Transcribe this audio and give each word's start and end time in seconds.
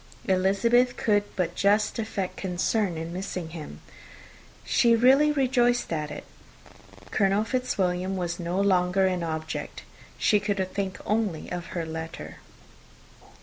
Elizabeth 0.25 0.97
could 0.97 1.23
but 1.35 1.53
just 1.53 1.99
affect 1.99 2.35
concern 2.35 2.97
in 2.97 3.13
missing 3.13 3.49
him; 3.49 3.81
she 4.65 4.95
really 4.95 5.31
rejoiced 5.31 5.93
at 5.93 6.09
it. 6.09 6.23
Colonel 7.11 7.43
Fitzwilliam 7.43 8.17
was 8.17 8.39
no 8.39 8.59
longer 8.59 9.05
an 9.05 9.21
object. 9.21 9.83
She 10.17 10.39
could 10.39 10.57
think 10.73 10.97
only 11.05 11.51
of 11.51 11.67
her 11.77 11.85
letter. 11.85 12.37